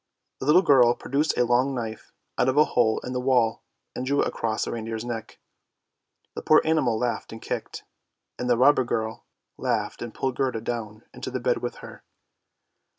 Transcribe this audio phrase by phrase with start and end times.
[0.39, 3.61] The little girl produced a long knife out of a hole in the wall
[3.95, 5.37] and drew it across the reindeer's neck.
[6.33, 7.83] The poor animal laughed and kicked,
[8.39, 9.25] and the robber girl
[9.57, 12.03] laughed and pulled Gerda down into the bed with her.